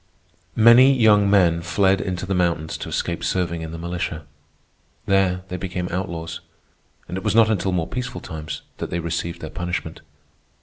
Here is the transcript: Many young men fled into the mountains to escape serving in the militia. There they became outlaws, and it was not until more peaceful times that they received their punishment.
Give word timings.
Many 0.55 0.97
young 0.99 1.29
men 1.29 1.61
fled 1.61 2.01
into 2.01 2.25
the 2.25 2.33
mountains 2.33 2.75
to 2.75 2.89
escape 2.89 3.23
serving 3.23 3.61
in 3.61 3.71
the 3.71 3.77
militia. 3.77 4.25
There 5.05 5.43
they 5.49 5.57
became 5.57 5.87
outlaws, 5.89 6.39
and 7.07 7.17
it 7.19 7.23
was 7.23 7.35
not 7.35 7.51
until 7.51 7.71
more 7.71 7.85
peaceful 7.85 8.19
times 8.19 8.63
that 8.77 8.89
they 8.89 8.97
received 8.99 9.41
their 9.41 9.51
punishment. 9.51 10.01